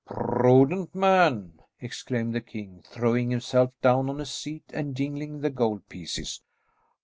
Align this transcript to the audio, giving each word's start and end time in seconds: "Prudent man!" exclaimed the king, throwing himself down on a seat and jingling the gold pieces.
"Prudent 0.07 0.95
man!" 0.95 1.59
exclaimed 1.79 2.33
the 2.33 2.41
king, 2.41 2.83
throwing 2.87 3.29
himself 3.29 3.71
down 3.83 4.09
on 4.09 4.19
a 4.19 4.25
seat 4.25 4.63
and 4.73 4.95
jingling 4.95 5.41
the 5.41 5.51
gold 5.51 5.87
pieces. 5.89 6.41